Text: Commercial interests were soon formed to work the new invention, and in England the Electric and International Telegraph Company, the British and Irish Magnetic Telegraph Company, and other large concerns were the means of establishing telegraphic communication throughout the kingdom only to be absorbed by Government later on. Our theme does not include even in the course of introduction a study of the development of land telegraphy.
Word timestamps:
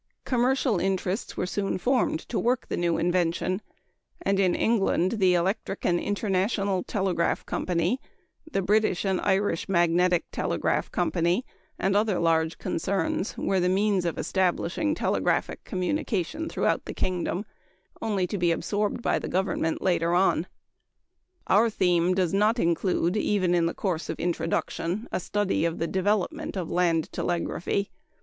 Commercial 0.25 0.79
interests 0.79 1.37
were 1.37 1.45
soon 1.45 1.77
formed 1.77 2.21
to 2.29 2.39
work 2.39 2.65
the 2.67 2.75
new 2.75 2.97
invention, 2.97 3.61
and 4.23 4.39
in 4.39 4.55
England 4.55 5.11
the 5.19 5.35
Electric 5.35 5.85
and 5.85 5.99
International 5.99 6.81
Telegraph 6.81 7.45
Company, 7.45 8.01
the 8.51 8.63
British 8.63 9.05
and 9.05 9.21
Irish 9.21 9.69
Magnetic 9.69 10.25
Telegraph 10.31 10.89
Company, 10.91 11.45
and 11.77 11.95
other 11.95 12.17
large 12.17 12.57
concerns 12.57 13.35
were 13.37 13.59
the 13.59 13.69
means 13.69 14.03
of 14.03 14.17
establishing 14.17 14.95
telegraphic 14.95 15.63
communication 15.65 16.49
throughout 16.49 16.85
the 16.85 16.95
kingdom 16.95 17.45
only 18.01 18.25
to 18.25 18.39
be 18.39 18.51
absorbed 18.51 19.03
by 19.03 19.19
Government 19.19 19.83
later 19.83 20.15
on. 20.15 20.47
Our 21.45 21.69
theme 21.69 22.15
does 22.15 22.33
not 22.33 22.57
include 22.57 23.17
even 23.17 23.53
in 23.53 23.67
the 23.67 23.75
course 23.75 24.09
of 24.09 24.17
introduction 24.19 25.07
a 25.11 25.19
study 25.19 25.63
of 25.63 25.77
the 25.77 25.85
development 25.85 26.57
of 26.57 26.71
land 26.71 27.11
telegraphy. 27.11 27.91